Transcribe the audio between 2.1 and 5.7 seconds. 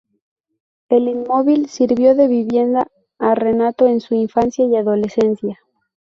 de vivienda a Renato en su infancia y adolescencia.